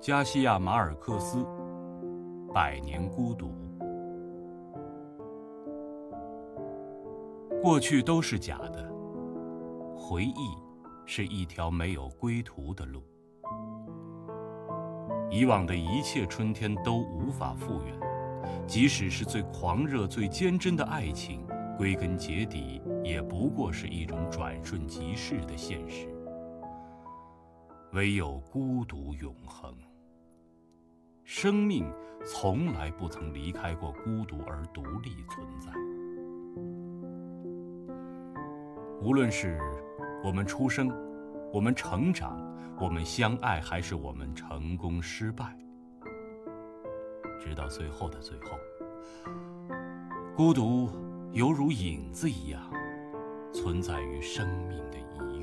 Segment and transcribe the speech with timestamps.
[0.00, 1.38] 加西亚·马尔克斯，
[2.52, 3.48] 《百年孤独》。
[7.60, 8.88] 过去都是假的，
[9.96, 10.56] 回忆
[11.04, 13.02] 是一条没有归途的路。
[15.30, 18.00] 以往的一切春天都无法复原，
[18.68, 21.44] 即使是最狂热、最坚贞的爱情，
[21.76, 26.08] 归根结底也不过是一种转瞬即逝的现实。
[27.94, 29.74] 唯有孤独永恒。
[31.40, 31.88] 生命
[32.26, 35.70] 从来不曾离开过孤独而独立存在。
[39.00, 39.56] 无论是
[40.24, 40.90] 我们出生，
[41.52, 42.36] 我们成长，
[42.80, 45.56] 我们相爱，还是我们成功失败，
[47.38, 48.58] 直到最后的最后，
[50.36, 50.90] 孤独
[51.30, 52.60] 犹如影子一样，
[53.52, 55.37] 存在于生命的一。